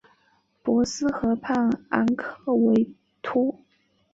[0.63, 2.83] 博斯河畔昂克托维
[3.35, 3.53] 尔。